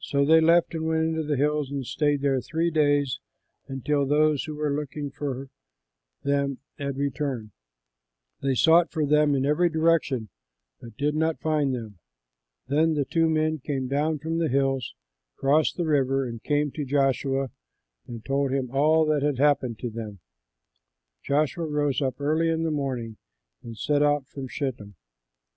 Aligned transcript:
So 0.00 0.24
they 0.24 0.40
left 0.40 0.74
and 0.74 0.88
went 0.88 1.04
into 1.10 1.22
the 1.22 1.36
hills 1.36 1.70
and 1.70 1.86
stayed 1.86 2.20
there 2.20 2.40
three 2.40 2.68
days 2.68 3.20
until 3.68 4.04
those 4.04 4.42
who 4.42 4.56
were 4.56 4.74
looking 4.74 5.08
for 5.12 5.50
them 6.24 6.58
had 6.78 6.96
returned. 6.96 7.52
They 8.40 8.56
sought 8.56 8.90
for 8.90 9.06
them 9.06 9.36
in 9.36 9.46
every 9.46 9.68
direction 9.68 10.30
but 10.80 10.96
did 10.96 11.14
not 11.14 11.38
find 11.38 11.72
them. 11.72 12.00
Then 12.66 12.94
the 12.94 13.04
two 13.04 13.30
men 13.30 13.58
came 13.60 13.86
down 13.86 14.18
from 14.18 14.38
the 14.38 14.48
hills, 14.48 14.96
crossed 15.36 15.76
the 15.76 15.86
river, 15.86 16.26
and 16.26 16.42
came 16.42 16.72
to 16.72 16.84
Joshua 16.84 17.50
and 18.08 18.24
told 18.24 18.50
him 18.50 18.68
all 18.68 19.06
that 19.06 19.22
had 19.22 19.38
happened 19.38 19.78
to 19.78 19.90
them. 19.90 20.18
Joshua 21.22 21.66
rose 21.68 22.02
up 22.02 22.20
early 22.20 22.48
in 22.48 22.64
the 22.64 22.72
morning 22.72 23.16
and 23.62 23.78
set 23.78 24.02
out 24.02 24.26
from 24.26 24.48
Shittim. 24.48 24.96